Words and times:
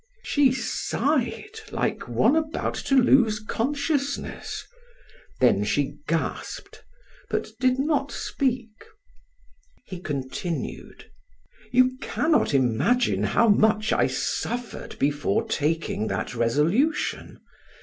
She 0.23 0.51
sighed 0.51 1.59
like 1.71 2.07
one 2.07 2.35
about 2.35 2.73
to 2.73 2.95
lose 2.95 3.39
consciousness; 3.39 4.65
then 5.39 5.63
she 5.63 5.97
gasped, 6.07 6.83
but 7.29 7.49
did 7.59 7.77
not 7.77 8.11
speak. 8.11 8.71
He 9.85 9.99
continued: 9.99 11.11
"You 11.71 11.97
cannot 12.01 12.55
imagine 12.55 13.21
how 13.21 13.47
much 13.49 13.93
I 13.93 14.07
suffered 14.07 14.97
before 14.97 15.47
taking 15.47 16.07
that 16.07 16.33
resolution. 16.33 17.39